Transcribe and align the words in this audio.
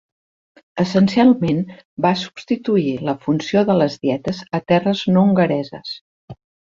Essencialment, 0.83 1.59
va 2.05 2.13
substituir 2.21 2.95
la 3.09 3.15
funció 3.27 3.63
de 3.71 3.75
les 3.83 3.99
dietes 4.07 4.41
a 4.59 4.61
terres 4.73 5.05
no 5.15 5.27
hongareses. 5.27 5.93